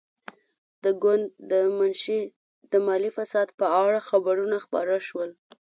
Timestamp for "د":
0.83-0.85, 1.51-1.53, 2.71-2.73